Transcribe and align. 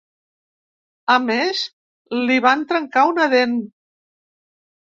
A 1.15 1.17
més, 1.25 1.61
li 2.31 2.39
van 2.47 2.65
trencar 2.73 3.07
una 3.13 3.29
dent. 3.37 3.55